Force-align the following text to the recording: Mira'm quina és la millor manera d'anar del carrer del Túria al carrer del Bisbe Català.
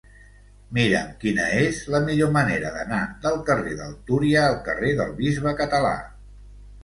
Mira'm 0.77 1.09
quina 1.23 1.49
és 1.57 1.81
la 1.95 1.99
millor 2.05 2.31
manera 2.37 2.71
d'anar 2.77 3.01
del 3.25 3.37
carrer 3.49 3.77
del 3.81 3.93
Túria 4.09 4.41
al 4.47 4.59
carrer 4.69 4.95
del 5.03 5.11
Bisbe 5.21 5.55
Català. 5.61 5.93